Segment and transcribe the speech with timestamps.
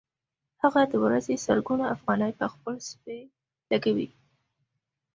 [0.61, 3.19] هغه د ورځې سلګونه افغانۍ په خپل سپي
[3.71, 4.09] لګوي